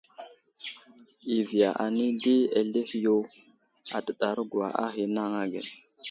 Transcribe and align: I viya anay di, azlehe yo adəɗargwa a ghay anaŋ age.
I 1.37 1.37
viya 1.47 1.69
anay 1.83 2.11
di, 2.23 2.35
azlehe 2.59 2.97
yo 3.05 3.15
adəɗargwa 3.97 4.65
a 4.83 4.85
ghay 4.93 5.07
anaŋ 5.09 5.31
age. 5.41 5.61